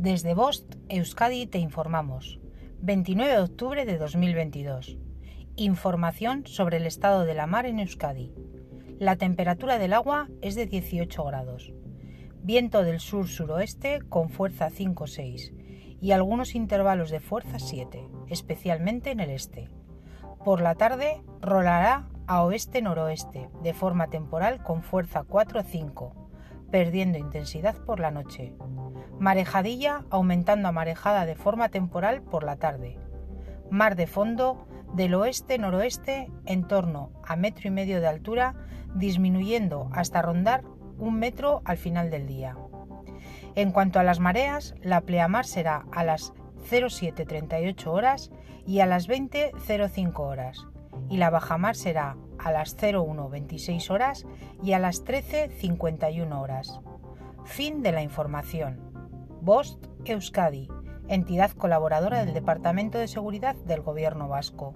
Desde 0.00 0.32
Bost, 0.32 0.76
Euskadi, 0.88 1.46
te 1.46 1.58
informamos. 1.58 2.40
29 2.80 3.32
de 3.34 3.38
octubre 3.38 3.84
de 3.84 3.98
2022. 3.98 4.96
Información 5.56 6.46
sobre 6.46 6.78
el 6.78 6.86
estado 6.86 7.26
de 7.26 7.34
la 7.34 7.46
mar 7.46 7.66
en 7.66 7.80
Euskadi. 7.80 8.32
La 8.98 9.16
temperatura 9.16 9.76
del 9.76 9.92
agua 9.92 10.30
es 10.40 10.54
de 10.54 10.64
18 10.64 11.22
grados. 11.22 11.74
Viento 12.42 12.82
del 12.82 12.98
sur-suroeste 12.98 14.00
con 14.08 14.30
fuerza 14.30 14.70
5-6 14.70 15.98
y 16.00 16.12
algunos 16.12 16.54
intervalos 16.54 17.10
de 17.10 17.20
fuerza 17.20 17.58
7, 17.58 18.08
especialmente 18.28 19.10
en 19.10 19.20
el 19.20 19.28
este. 19.28 19.68
Por 20.42 20.62
la 20.62 20.76
tarde 20.76 21.20
rolará 21.42 22.08
a 22.26 22.42
oeste-noroeste 22.42 23.50
de 23.62 23.74
forma 23.74 24.06
temporal 24.06 24.62
con 24.62 24.82
fuerza 24.82 25.24
4-5, 25.24 26.29
perdiendo 26.70 27.18
intensidad 27.18 27.76
por 27.76 28.00
la 28.00 28.10
noche. 28.10 28.54
Marejadilla 29.18 30.04
aumentando 30.10 30.68
a 30.68 30.72
marejada 30.72 31.26
de 31.26 31.34
forma 31.34 31.68
temporal 31.68 32.22
por 32.22 32.44
la 32.44 32.56
tarde. 32.56 32.98
Mar 33.70 33.96
de 33.96 34.06
fondo 34.06 34.66
del 34.94 35.14
oeste-noroeste 35.14 36.30
en 36.46 36.66
torno 36.66 37.10
a 37.24 37.36
metro 37.36 37.68
y 37.68 37.70
medio 37.70 38.00
de 38.00 38.08
altura, 38.08 38.54
disminuyendo 38.94 39.88
hasta 39.92 40.22
rondar 40.22 40.64
un 40.98 41.18
metro 41.18 41.62
al 41.64 41.76
final 41.76 42.10
del 42.10 42.26
día. 42.26 42.56
En 43.54 43.72
cuanto 43.72 43.98
a 43.98 44.02
las 44.04 44.20
mareas, 44.20 44.74
la 44.82 45.00
pleamar 45.00 45.46
será 45.46 45.84
a 45.92 46.04
las 46.04 46.32
07.38 46.68 47.86
horas 47.86 48.30
y 48.66 48.80
a 48.80 48.86
las 48.86 49.08
20.05 49.08 50.18
horas, 50.20 50.66
y 51.08 51.16
la 51.16 51.30
bajamar 51.30 51.74
será 51.74 52.16
a 52.42 52.52
las 52.52 52.76
01.26 52.76 53.90
horas 53.90 54.26
y 54.62 54.72
a 54.72 54.78
las 54.78 55.04
13.51 55.04 56.40
horas. 56.40 56.80
Fin 57.44 57.82
de 57.82 57.92
la 57.92 58.02
información. 58.02 58.80
Bost 59.40 59.86
Euskadi, 60.04 60.68
entidad 61.08 61.50
colaboradora 61.52 62.24
del 62.24 62.34
Departamento 62.34 62.98
de 62.98 63.08
Seguridad 63.08 63.56
del 63.56 63.80
Gobierno 63.82 64.28
Vasco. 64.28 64.74